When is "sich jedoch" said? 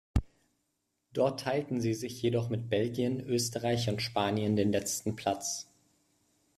1.93-2.49